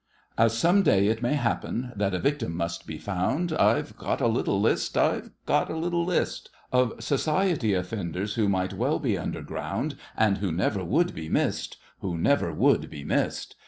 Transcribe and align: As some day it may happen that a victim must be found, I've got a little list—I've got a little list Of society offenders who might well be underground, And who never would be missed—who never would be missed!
As 0.35 0.57
some 0.57 0.81
day 0.81 1.09
it 1.09 1.21
may 1.21 1.35
happen 1.35 1.91
that 1.95 2.15
a 2.15 2.19
victim 2.19 2.55
must 2.57 2.87
be 2.87 2.97
found, 2.97 3.53
I've 3.53 3.95
got 3.95 4.19
a 4.19 4.25
little 4.27 4.59
list—I've 4.59 5.29
got 5.45 5.69
a 5.69 5.77
little 5.77 6.03
list 6.03 6.49
Of 6.71 7.03
society 7.03 7.75
offenders 7.75 8.33
who 8.33 8.49
might 8.49 8.73
well 8.73 8.97
be 8.97 9.15
underground, 9.15 9.95
And 10.17 10.39
who 10.39 10.51
never 10.51 10.83
would 10.83 11.13
be 11.13 11.29
missed—who 11.29 12.17
never 12.17 12.51
would 12.51 12.89
be 12.89 13.03
missed! 13.03 13.57